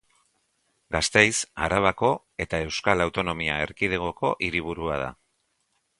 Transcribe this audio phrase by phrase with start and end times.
[0.95, 2.09] Gasteiz Arabako
[2.45, 5.15] eta Euskal Autonomia Erkidegoko hiriburua da.